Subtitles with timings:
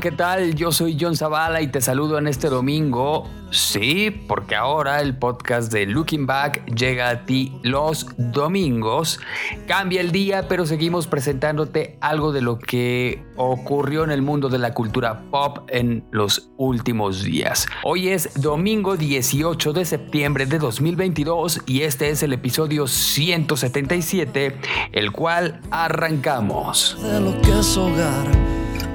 [0.00, 0.54] ¿Qué tal?
[0.54, 3.28] Yo soy John Zavala y te saludo en este domingo.
[3.50, 9.20] Sí, porque ahora el podcast de Looking Back llega a ti los domingos.
[9.66, 14.58] Cambia el día, pero seguimos presentándote algo de lo que ocurrió en el mundo de
[14.58, 17.66] la cultura pop en los últimos días.
[17.82, 24.58] Hoy es domingo 18 de septiembre de 2022 y este es el episodio 177,
[24.92, 26.98] el cual arrancamos.
[27.00, 28.26] de lo que es hogar,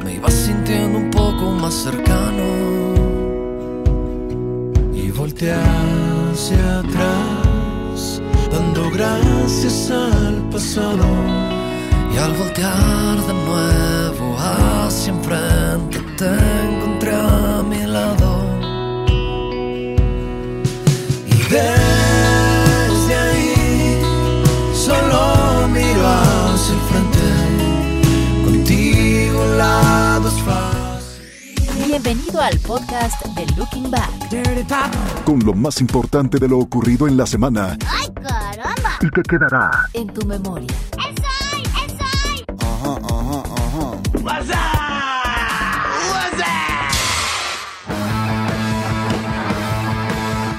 [0.04, 2.44] me iba sintiendo un poco más cercano
[4.94, 8.22] y volteé hacia atrás,
[8.52, 11.06] dando gracias al pasado.
[12.14, 16.30] Y al voltear de nuevo hacia enfrente, te
[16.68, 18.32] encontré a mi lado.
[21.28, 24.02] Y desde ahí
[24.74, 25.41] solo
[32.52, 34.12] al podcast de Looking Back.
[35.26, 38.98] con lo más importante de lo ocurrido en la semana ¡Ay, caramba!
[39.02, 40.68] y que quedará En tu memoria.
[40.98, 41.64] ¡Esoy!
[41.86, 42.46] ¡Esoy!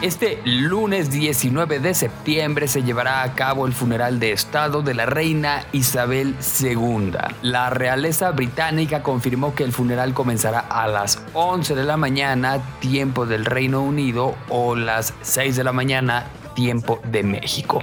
[0.03, 5.07] Este lunes 19 de septiembre se llevará a cabo el funeral de Estado de la
[5.07, 7.13] reina Isabel II.
[7.43, 13.27] La realeza británica confirmó que el funeral comenzará a las 11 de la mañana, tiempo
[13.27, 17.83] del Reino Unido, o las 6 de la mañana, tiempo de México.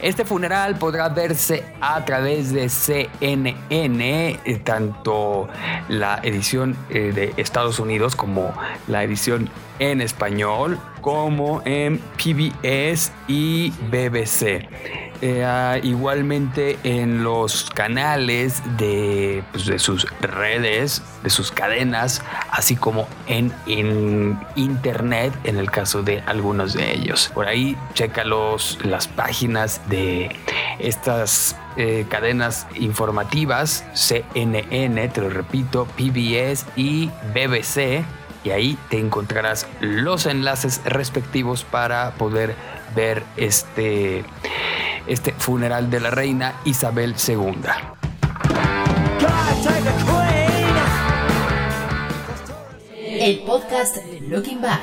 [0.00, 5.48] Este funeral podrá verse a través de CNN, eh, tanto
[5.88, 8.52] la edición eh, de Estados Unidos como
[8.88, 9.48] la edición
[9.78, 15.11] en español, como en PBS y BBC.
[15.24, 23.06] Eh, igualmente en los canales de, pues, de sus redes, de sus cadenas, así como
[23.28, 23.52] en,
[24.56, 27.30] internet en el caso de algunos de ellos.
[27.32, 30.34] Por ahí checa los, las páginas de
[30.80, 38.04] estas eh, cadenas informativas, CNN, te lo repito, PBS y BBC.
[38.42, 42.56] Y ahí te encontrarás los enlaces respectivos para poder
[42.96, 44.24] ver este,
[45.06, 47.54] este funeral de la reina Isabel II.
[53.20, 54.80] El podcast de Looking Back.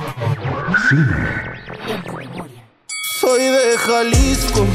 [1.88, 2.64] En tu memoria.
[3.20, 4.66] Soy de Jalisco.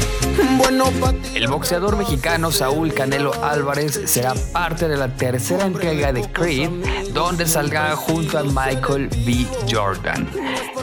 [1.33, 6.69] El boxeador mexicano Saúl Canelo Álvarez será parte de la tercera entrega de Creed,
[7.13, 9.45] donde saldrá junto a Michael B.
[9.69, 10.29] Jordan.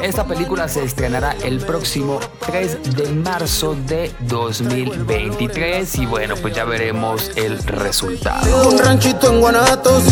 [0.03, 6.65] Esta película se estrenará el próximo 3 de marzo de 2023 y bueno, pues ya
[6.65, 8.69] veremos el resultado.
[8.69, 10.05] Un ranchito en Guanatos,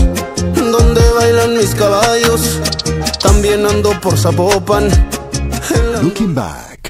[0.54, 2.60] donde bailan mis caballos.
[3.22, 4.88] También ando por Zapopan.
[6.02, 6.89] Looking Back.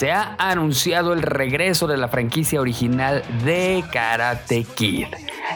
[0.00, 5.08] Se ha anunciado el regreso de la franquicia original de Karate Kid.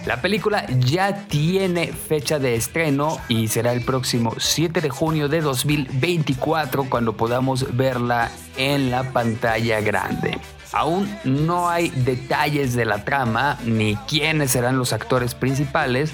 [0.04, 5.40] La película ya tiene fecha de estreno y será el próximo 7 de junio de
[5.40, 10.38] 2024 cuando podamos verla en la pantalla grande.
[10.74, 16.12] Aún no hay detalles de la trama ni quiénes serán los actores principales,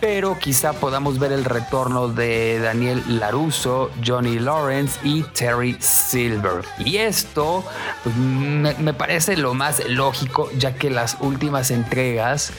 [0.00, 6.64] pero quizá podamos ver el retorno de Daniel Laruso, Johnny Lawrence y Terry Silver.
[6.78, 7.64] Y esto
[8.02, 12.52] pues, me, me parece lo más lógico, ya que las últimas entregas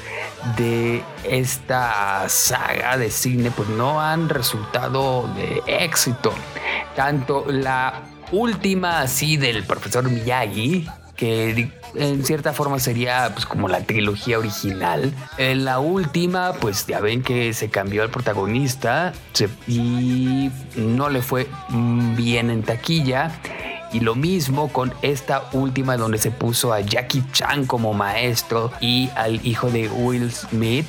[0.57, 6.33] de esta saga de cine pues no han resultado de éxito.
[6.95, 8.01] Tanto la
[8.31, 10.87] última así del profesor Miyagi,
[11.19, 15.13] que en cierta forma sería pues como la trilogía original.
[15.37, 19.11] En la última, pues ya ven que se cambió el protagonista
[19.67, 21.47] y no le fue
[22.15, 23.37] bien en taquilla.
[23.91, 29.09] Y lo mismo con esta última donde se puso a Jackie Chan como maestro y
[29.15, 30.85] al hijo de Will Smith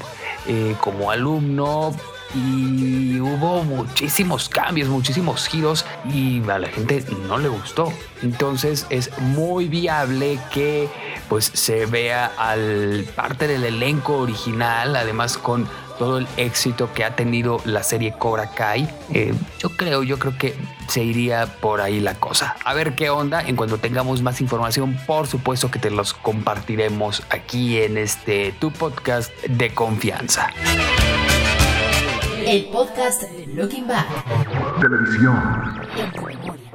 [0.46, 1.92] eh, como alumno.
[2.34, 7.92] Y hubo muchísimos cambios, muchísimos giros y a la gente no le gustó.
[8.22, 10.88] Entonces es muy viable que
[11.28, 15.68] pues se vea al parte del elenco original, además con
[16.00, 20.38] todo el éxito que ha tenido la serie Cobra Kai, eh, yo creo, yo creo
[20.38, 20.54] que
[20.88, 22.56] se iría por ahí la cosa.
[22.64, 27.22] A ver qué onda, en cuanto tengamos más información, por supuesto que te los compartiremos
[27.28, 30.50] aquí en este tu podcast de confianza.
[32.46, 34.06] El podcast Looking Back.
[34.80, 35.36] Televisión.
[35.96, 36.70] En tu memoria.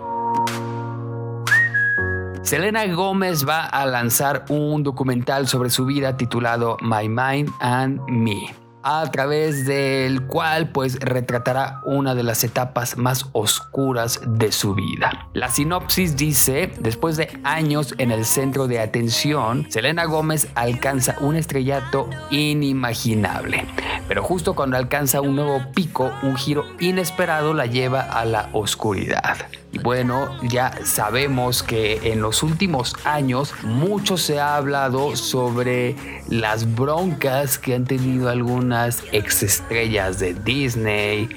[2.43, 8.64] Selena Gómez va a lanzar un documental sobre su vida titulado My Mind and Me
[8.85, 15.27] a través del cual pues retratará una de las etapas más oscuras de su vida.
[15.33, 21.35] La sinopsis dice, después de años en el centro de atención, Selena Gómez alcanza un
[21.35, 23.65] estrellato inimaginable.
[24.07, 29.37] Pero justo cuando alcanza un nuevo pico, un giro inesperado la lleva a la oscuridad.
[29.83, 35.95] Bueno, ya sabemos que en los últimos años mucho se ha hablado sobre
[36.29, 41.29] las broncas que han tenido algunas exestrellas de Disney,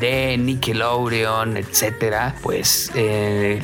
[0.00, 3.60] de Nickelodeon, etcétera, pues eh,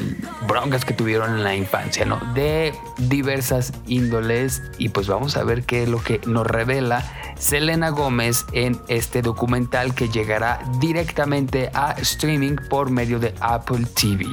[0.47, 2.21] broncas que tuvieron en la infancia, ¿no?
[2.35, 7.05] De diversas índoles y pues vamos a ver qué es lo que nos revela
[7.39, 14.25] Selena Gómez en este documental que llegará directamente a streaming por medio de Apple TV.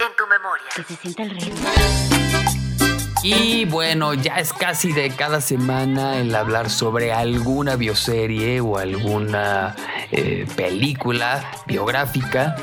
[0.00, 0.66] En tu memoria.
[0.74, 1.68] Que se sienta el ritmo.
[3.22, 9.74] Y bueno, ya es casi de cada semana el hablar sobre alguna bioserie o alguna
[10.12, 12.56] eh, película biográfica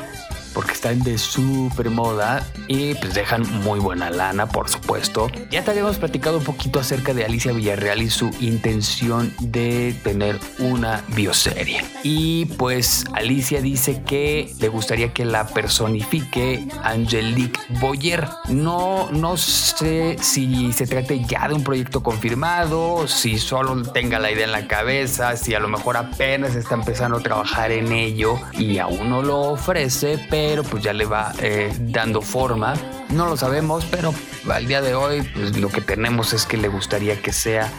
[0.56, 5.30] porque están de súper moda y pues dejan muy buena lana, por supuesto.
[5.50, 10.40] Ya te habíamos platicado un poquito acerca de Alicia Villarreal y su intención de tener
[10.58, 11.84] una bioserie.
[12.02, 18.26] Y pues Alicia dice que le gustaría que la personifique Angelique Boyer.
[18.48, 24.30] No, no sé si se trate ya de un proyecto confirmado, si solo tenga la
[24.30, 28.38] idea en la cabeza, si a lo mejor apenas está empezando a trabajar en ello
[28.54, 32.74] y aún no lo ofrece, pero pues ya le va eh, dando forma.
[33.10, 34.14] No lo sabemos, pero
[34.50, 37.70] al día de hoy pues, lo que tenemos es que le gustaría que sea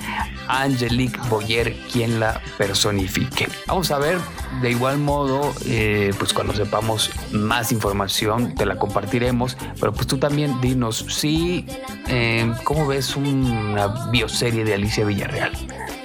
[0.48, 3.48] Angelique Boyer quien la personifique.
[3.68, 4.18] Vamos a ver,
[4.62, 10.18] de igual modo, eh, pues cuando sepamos más información te la compartiremos, pero pues tú
[10.18, 11.66] también dinos si,
[12.08, 15.54] eh, ¿cómo ves una bioserie de Alicia Villarreal?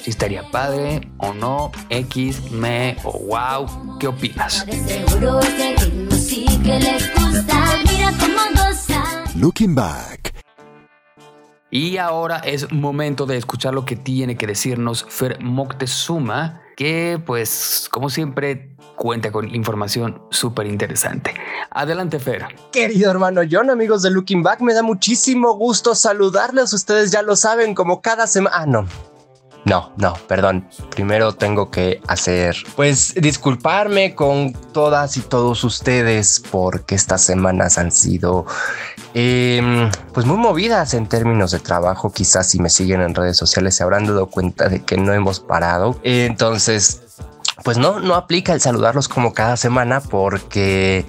[0.02, 4.66] Si estaría padre o no, X, me o wow, ¿qué opinas?
[4.66, 7.78] De seguro ritmo sí que les gusta.
[7.88, 9.00] Mira cómo goza.
[9.36, 10.34] Looking Back.
[11.70, 17.88] Y ahora es momento de escuchar lo que tiene que decirnos Fer Moctezuma, que pues
[17.92, 21.32] como siempre cuenta con información súper interesante.
[21.70, 22.46] Adelante Fer.
[22.72, 26.72] Querido hermano John, amigos de Looking Back, me da muchísimo gusto saludarles.
[26.72, 28.56] Ustedes ya lo saben, como cada semana.
[28.58, 29.11] Ah, no.
[29.64, 30.68] No, no, perdón.
[30.90, 37.92] Primero tengo que hacer, pues, disculparme con todas y todos ustedes porque estas semanas han
[37.92, 38.44] sido,
[39.14, 42.12] em, pues, muy movidas en términos de trabajo.
[42.12, 45.38] Quizás si me siguen en redes sociales se habrán dado cuenta de que no hemos
[45.38, 45.96] parado.
[46.02, 47.01] Entonces,
[47.64, 51.04] pues no, no aplica el saludarlos como cada semana porque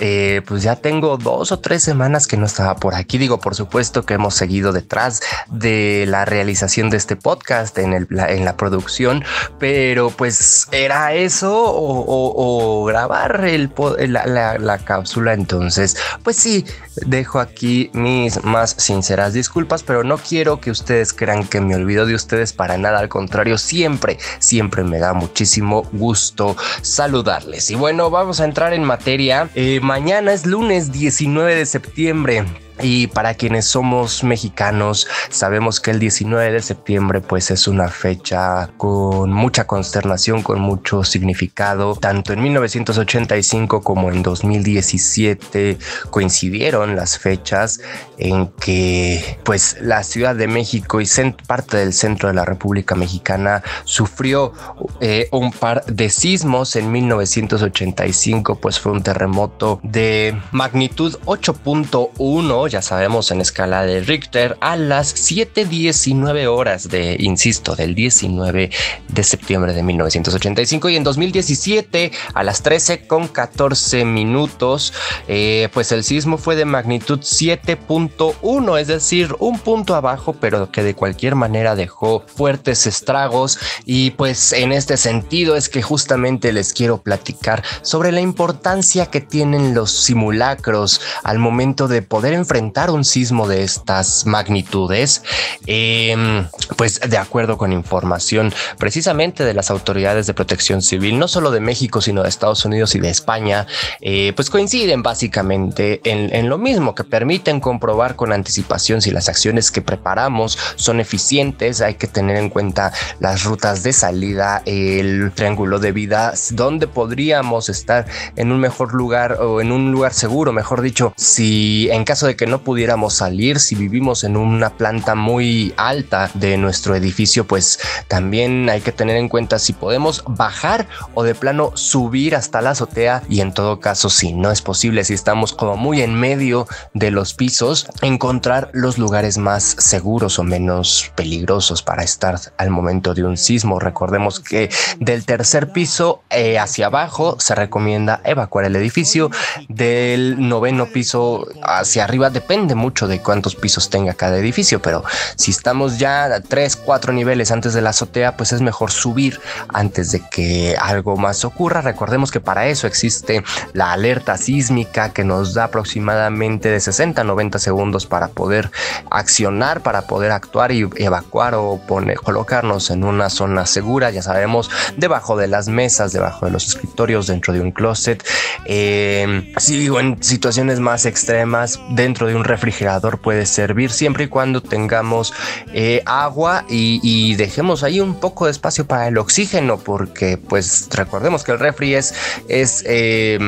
[0.00, 3.18] eh, pues ya tengo dos o tres semanas que no estaba por aquí.
[3.18, 8.06] Digo, por supuesto que hemos seguido detrás de la realización de este podcast en, el,
[8.28, 9.24] en la producción,
[9.58, 13.70] pero pues era eso o, grabar el,
[14.08, 15.32] la, la- la cápsula.
[15.32, 16.64] Entonces, pues sí,
[17.06, 22.06] dejo aquí mis más sinceras disculpas, pero no quiero que ustedes crean que me olvido
[22.06, 22.98] de ustedes para nada.
[22.98, 27.70] Al contrario, siempre, siempre me da muchísimo gusto saludarles.
[27.70, 29.48] Y bueno, vamos a entrar en materia.
[29.54, 32.44] Eh, mañana es lunes 19 de septiembre.
[32.80, 38.68] Y para quienes somos mexicanos, sabemos que el 19 de septiembre pues es una fecha
[38.76, 41.94] con mucha consternación, con mucho significado.
[41.94, 45.78] Tanto en 1985 como en 2017
[46.10, 47.80] coincidieron las fechas
[48.18, 51.06] en que pues la Ciudad de México y
[51.46, 54.52] parte del centro de la República Mexicana sufrió
[55.00, 62.82] eh, un par de sismos en 1985 pues fue un terremoto de magnitud 8.1 ya
[62.82, 68.70] sabemos en escala de Richter a las 7.19 horas de insisto del 19
[69.08, 74.92] de septiembre de 1985 y en 2017 a las 13 con 14 minutos
[75.28, 80.82] eh, pues el sismo fue de magnitud 7.1 es decir un punto abajo pero que
[80.82, 83.58] de cualquier manera dejó fuertes estragos.
[83.84, 89.20] Y pues en este sentido es que justamente les quiero platicar sobre la importancia que
[89.20, 95.22] tienen los simulacros al momento de poder enfrentar enfrentar un sismo de estas magnitudes,
[95.66, 96.46] em,
[96.78, 101.60] pues de acuerdo con información precisamente de las autoridades de protección civil, no solo de
[101.60, 103.66] México, sino de Estados Unidos y de España,
[104.00, 109.70] eh, pues coinciden básicamente en, lo mismo, que permiten comprobar con anticipación si las acciones
[109.70, 115.78] que preparamos son eficientes, hay que tener en cuenta las rutas de salida, el triángulo
[115.78, 120.80] de vida, donde podríamos estar en un mejor lugar o en un lugar seguro, mejor
[120.80, 125.74] dicho, si en caso de que no pudiéramos salir, si vivimos en una planta muy
[125.76, 131.22] alta de nuestro edificio, pues también hay que tener en cuenta si podemos bajar o
[131.22, 135.14] de plano subir hasta la azotea y en todo caso si no es posible, si
[135.14, 141.12] estamos como muy en medio de los pisos, encontrar los lugares más seguros o menos
[141.14, 143.78] peligrosos para estar al momento de un sismo.
[143.78, 149.30] Recordemos que del tercer piso eh, hacia abajo se recomienda evacuar el edificio,
[149.68, 155.02] del noveno piso hacia arriba depende mucho de cuántos pisos tenga cada edificio, pero
[155.36, 159.40] si estamos ya a tres, cuatro niveles antes de la azotea, pues es mejor subir
[159.68, 161.80] antes de que algo más ocurra.
[161.80, 167.24] Recordemos que para eso existe la alerta sísmica que nos da aproximadamente de 60 a
[167.24, 168.70] 90 segundos para poder
[169.10, 174.70] accionar, para poder actuar y evacuar o poner, colocarnos en una zona segura, ya sabemos,
[174.98, 178.22] debajo de las mesas, debajo de los escritorios, dentro de un closet.
[178.66, 184.62] Eh, si en situaciones más extremas, dentro de un refrigerador puede servir siempre y cuando
[184.62, 185.34] tengamos
[185.74, 191.44] eh, agua y, dejemos ahí un poco de espacio para el oxígeno, porque pues recordemos
[191.44, 192.14] que el refri es,
[192.48, 193.38] es eh,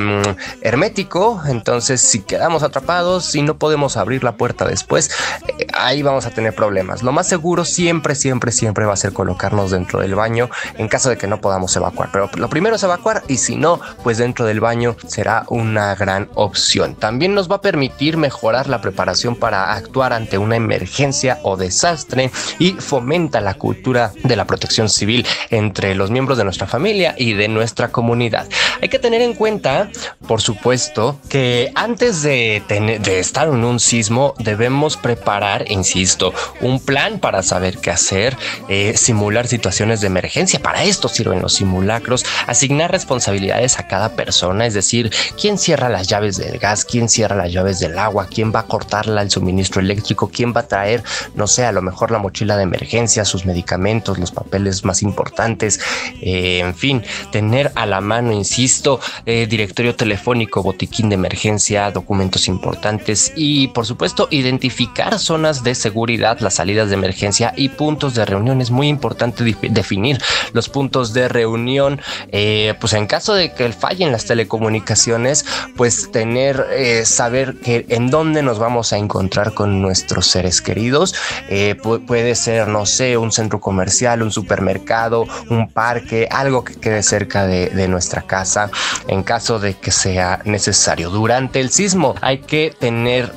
[0.60, 5.10] hermético, entonces si quedamos atrapados y no podemos abrir la puerta después,
[5.46, 7.02] eh, ahí vamos a tener problemas.
[7.02, 11.08] Lo más seguro siempre, siempre, siempre va a ser colocarnos dentro del baño en caso
[11.08, 14.44] de que no podamos evacuar, pero lo primero es evacuar y si no, pues dentro
[14.44, 16.94] del baño será una gran opción.
[16.94, 22.30] También nos va a permitir mejorar la preparación para actuar ante una emergencia o desastre
[22.58, 27.34] y fomenta la cultura de la protección civil entre los miembros de nuestra familia y
[27.34, 28.48] de nuestra comunidad.
[28.82, 29.90] Hay que tener en cuenta,
[30.26, 32.62] por supuesto, que antes de,
[33.06, 38.36] estar en un sismo debemos preparar, insisto, un plan para saber qué hacer,
[38.68, 40.60] eh, simular situaciones de emergencia.
[40.60, 45.10] Para esto sirven los simulacros, asignar responsabilidades a cada persona, es decir,
[45.40, 48.66] quién cierra las llaves del gas, quién cierra las llaves del agua, quién va a
[48.66, 51.02] cortarla el suministro eléctrico, quién va a traer,
[51.34, 55.80] no sé, a lo mejor la mochila de emergencia, sus medicamentos, los papeles más importantes,
[56.20, 62.48] eh, en fin, tener a la mano, insisto, eh, directorio telefónico, botiquín de emergencia, documentos
[62.48, 68.24] importantes y por supuesto identificar zonas de seguridad, las salidas de emergencia y puntos de
[68.24, 68.60] reunión.
[68.60, 70.18] Es muy importante definir
[70.52, 72.00] los puntos de reunión,
[72.32, 75.44] eh, pues en caso de que fallen las telecomunicaciones,
[75.76, 76.66] pues tener,
[77.04, 81.14] saber que en dónde nos vamos a encontrar con nuestros seres queridos.
[81.48, 81.76] Eh,
[82.06, 87.46] puede ser, no sé, un centro comercial, un supermercado, un parque, algo que quede cerca
[87.46, 88.70] de, nuestra casa
[89.06, 91.08] en caso de que sea necesario.
[91.08, 93.32] Durante el sismo hay que tener,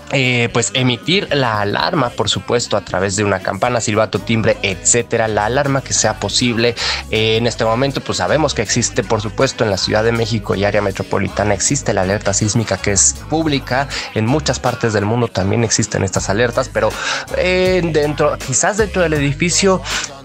[0.52, 5.46] pues emitir la alarma, por supuesto, a través de una campana, silbato, timbre, etcétera, la
[5.46, 6.76] alarma que sea posible.
[7.12, 10.66] en este momento, pues sabemos que existe, por supuesto, en la Ciudad de México y
[10.66, 13.88] área metropolitana existe la alerta sísmica que es pública.
[14.16, 16.90] En muchas partes del mundo también existen estas alertas, pero
[17.38, 19.82] eh, dentro, quizás dentro del edificio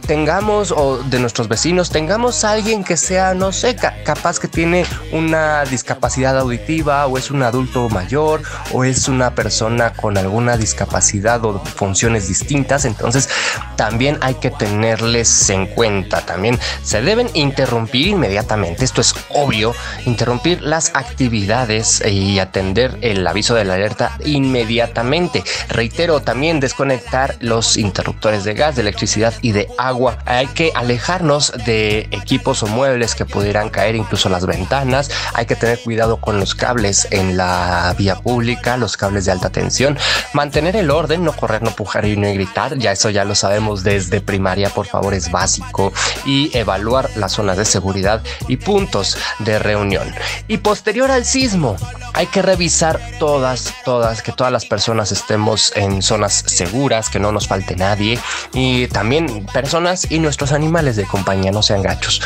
[0.06, 4.86] tengamos o de nuestros vecinos tengamos a alguien que sea, no sé, capaz que tiene
[5.12, 11.44] una discapacidad auditiva o es un adulto mayor o es una persona con alguna discapacidad
[11.44, 12.84] o funciones distintas.
[12.84, 13.28] Entonces
[13.76, 16.20] también hay que tenerles en cuenta.
[16.20, 18.84] También se deben interrumpir inmediatamente.
[18.84, 19.74] Esto es obvio.
[20.04, 25.42] Interrumpir las actividades y atender el aviso de la alerta inmediatamente.
[25.68, 31.52] Reitero, también desconectar los interruptores de gas, de electricidad y de agua hay que alejarnos
[31.64, 35.10] de equipos o muebles que pudieran caer, incluso las ventanas.
[35.34, 39.50] Hay que tener cuidado con los cables en la vía pública, los cables de alta
[39.50, 39.98] tensión.
[40.32, 42.78] Mantener el orden, no correr, no pujar y no gritar.
[42.78, 45.92] Ya eso ya lo sabemos desde primaria, por favor, es básico.
[46.24, 50.14] Y evaluar las zonas de seguridad y puntos de reunión.
[50.48, 51.76] Y posterior al sismo,
[52.12, 57.32] hay que revisar todas, todas, que todas las personas estemos en zonas seguras, que no
[57.32, 58.18] nos falte nadie.
[58.52, 62.20] Y también personas y nuestros animales de compañía no sean gachos.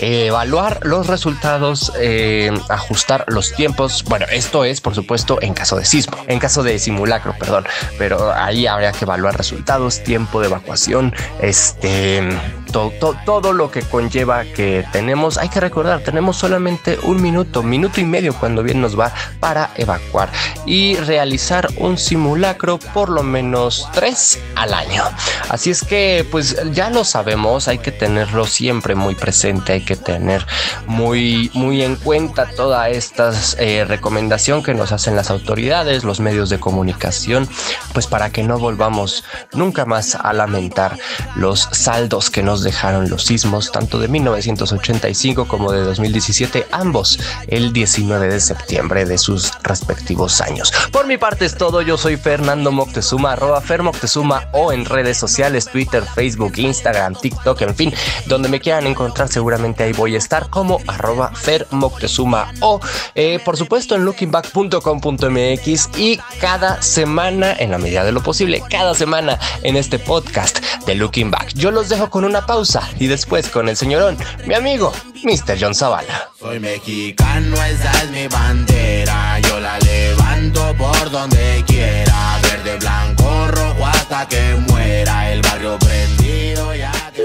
[0.00, 4.02] evaluar los resultados, eh, ajustar los tiempos.
[4.04, 7.64] Bueno, esto es, por supuesto, en caso de sismo, en caso de simulacro, perdón,
[7.98, 12.28] pero ahí habría que evaluar resultados, tiempo de evacuación, este
[12.74, 15.38] to- to- todo lo que conlleva que tenemos.
[15.38, 19.70] Hay que recordar, tenemos solamente un minuto, minuto y medio cuando bien nos va para
[19.76, 20.28] evacuar
[20.66, 25.04] y realizar un simulacro por lo menos tres al año.
[25.50, 29.94] Así es que pues ya lo sabemos, hay que tenerlo siempre muy presente, hay que
[29.94, 30.44] tener
[30.86, 36.50] muy, muy en cuenta toda esta eh, recomendación que nos hacen las autoridades, los medios
[36.50, 37.48] de comunicación,
[37.92, 40.98] pues para que no volvamos nunca más a lamentar
[41.36, 47.72] los saldos que nos dejaron los sismos, tanto de 1985 como de 2017, ambos el
[47.72, 50.72] 19 de septiembre de sus respectivos años.
[50.90, 55.16] Por mi parte es todo, yo soy Fernando Moctezuma, arroba Fer Moctezuma o en redes
[55.16, 57.94] sociales, Twitter, Facebook, Instagram, TikTok, en fin,
[58.26, 62.80] donde me quieran encontrar seguramente ahí voy a estar como arroba Fer Moctezuma o
[63.14, 68.94] eh, por supuesto en lookingback.com.mx y cada semana, en la medida de lo posible, cada
[68.94, 71.52] semana en este podcast de Looking Back.
[71.54, 72.53] Yo los dejo con una pausa
[73.00, 74.92] y después con el señorón, mi amigo,
[75.24, 75.56] Mr.
[75.60, 76.30] John Zavala.
[76.38, 79.40] Soy mexicano, esa es mi bandera.
[79.40, 82.38] Yo la levanto por donde quiera.
[82.42, 85.32] Verde, blanco, rojo hasta que muera.
[85.32, 87.24] El barrio prendido ya que.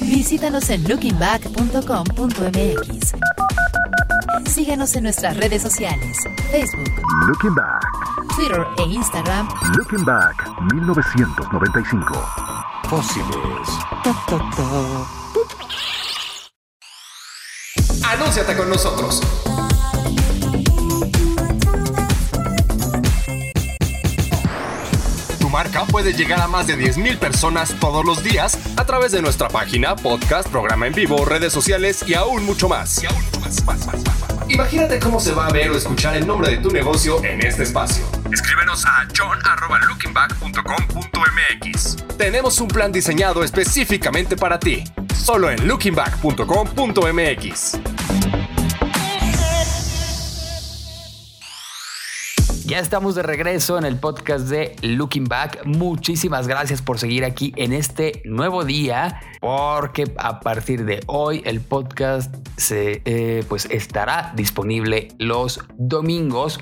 [0.00, 3.12] Visítanos en lookingback.com.mx.
[4.50, 6.18] Síguenos en nuestras redes sociales,
[6.50, 6.90] Facebook,
[7.28, 7.84] Looking Back,
[8.34, 9.46] Twitter e Instagram
[9.76, 12.53] Looking Back 1995.
[12.88, 13.68] Fósiles.
[18.06, 19.20] Anúnciate con nosotros.
[25.40, 29.22] Tu marca puede llegar a más de 10.000 personas todos los días a través de
[29.22, 33.02] nuestra página, podcast, programa en vivo, redes sociales y aún mucho más.
[33.02, 34.23] Y aún mucho más, más, más, más, más, más.
[34.48, 37.62] Imagínate cómo se va a ver o escuchar el nombre de tu negocio en este
[37.62, 38.04] espacio.
[38.32, 41.96] Escríbenos a john.lookingback.com.mx.
[42.18, 44.84] Tenemos un plan diseñado específicamente para ti.
[45.14, 47.78] Solo en lookingback.com.mx.
[52.66, 55.66] Ya estamos de regreso en el podcast de Looking Back.
[55.66, 61.60] Muchísimas gracias por seguir aquí en este nuevo día, porque a partir de hoy el
[61.60, 66.58] podcast se, eh, pues estará disponible los domingos.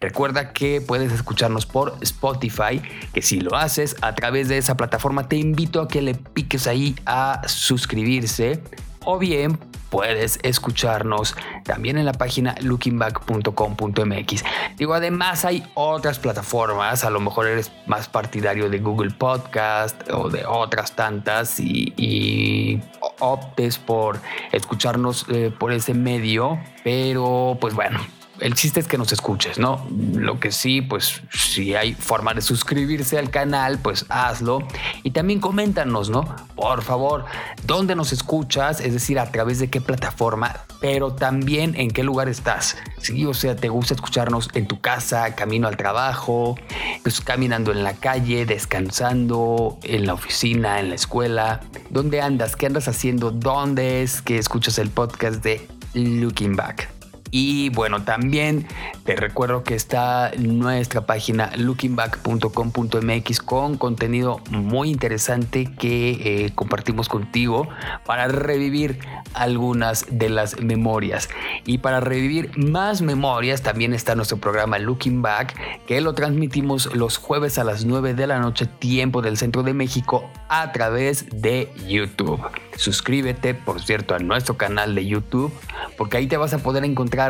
[0.00, 2.80] Recuerda que puedes escucharnos por Spotify,
[3.12, 6.66] que si lo haces a través de esa plataforma te invito a que le piques
[6.66, 8.62] ahí a suscribirse
[9.04, 9.58] o bien
[9.92, 14.44] puedes escucharnos también en la página lookingback.com.mx.
[14.78, 20.30] Digo, además hay otras plataformas, a lo mejor eres más partidario de Google Podcast o
[20.30, 22.80] de otras tantas y,
[23.18, 24.18] optes por
[24.50, 28.00] escucharnos eh, por ese medio, pero pues bueno,
[28.42, 29.86] el chiste es que nos escuches, ¿no?
[30.14, 34.66] Lo que sí, pues si hay forma de suscribirse al canal, pues hazlo.
[35.04, 36.24] Y también coméntanos, ¿no?
[36.56, 37.24] Por favor,
[37.64, 38.80] ¿dónde nos escuchas?
[38.80, 42.76] Es decir, a través de qué plataforma, pero también en qué lugar estás.
[42.98, 46.56] Sí, o sea, te gusta escucharnos en tu casa, camino al trabajo,
[47.02, 51.60] pues caminando en la calle, descansando, en la oficina, en la escuela.
[51.90, 52.56] ¿Dónde andas?
[52.56, 53.30] ¿Qué andas haciendo?
[53.30, 57.01] ¿Dónde es que escuchas el podcast de Looking Back?
[57.34, 58.66] Y bueno, también
[59.04, 66.10] te recuerdo que está nuestra página lookingback.com.mx con contenido muy interesante que
[66.44, 67.68] eh, compartimos contigo
[68.04, 68.98] para revivir
[69.32, 71.30] algunas de las memorias.
[71.64, 77.16] Y para revivir más memorias también está nuestro programa Looking Back, que lo transmitimos los
[77.16, 81.72] jueves a las 9 de la noche, tiempo del centro de México, a través de
[81.88, 82.42] YouTube.
[82.76, 85.50] Suscríbete, por cierto, a nuestro canal de YouTube,
[85.96, 87.21] porque ahí te vas a poder encontrar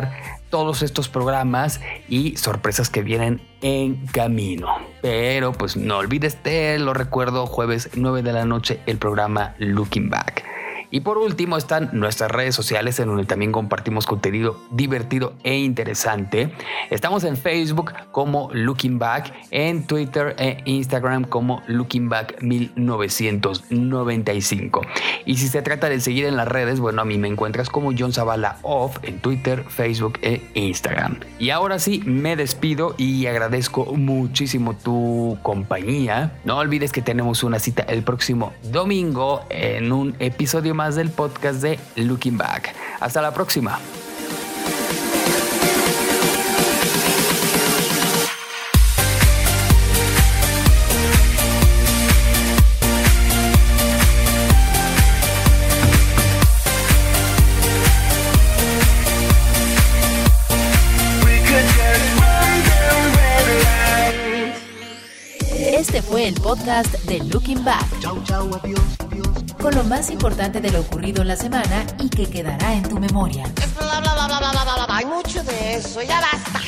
[0.49, 4.67] todos estos programas y sorpresas que vienen en camino.
[5.01, 10.09] Pero pues no olvides, te lo recuerdo, jueves 9 de la noche, el programa Looking
[10.09, 10.52] Back.
[10.93, 16.53] Y por último están nuestras redes sociales en donde también compartimos contenido divertido e interesante.
[16.91, 24.81] Estamos en Facebook como Looking Back, en Twitter e Instagram como Looking Back 1995.
[25.25, 27.89] Y si se trata de seguir en las redes, bueno, a mí me encuentras como
[27.97, 31.21] John Zavala Off en Twitter, Facebook e Instagram.
[31.39, 36.39] Y ahora sí, me despido y agradezco muchísimo tu compañía.
[36.45, 41.61] No olvides que tenemos una cita el próximo domingo en un episodio más del podcast
[41.61, 42.75] de Looking Back.
[42.99, 43.79] Hasta la próxima.
[65.49, 67.85] Este fue el podcast de Looking Back.
[68.01, 69.42] Chau, chau, adiós, adiós.
[69.63, 72.99] Con lo más importante de lo ocurrido en la semana y que quedará en tu
[72.99, 73.45] memoria.
[74.89, 76.59] Hay mucho de eso, ya basta.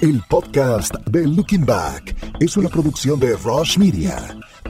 [0.00, 4.16] El podcast de Looking Back es una producción de Rush Media.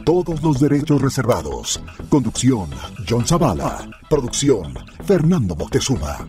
[0.04, 1.80] Todos los derechos reservados.
[2.10, 2.68] Conducción,
[3.08, 3.88] John Zavala.
[4.10, 4.74] Producción,
[5.06, 6.28] Fernando Moctezuma.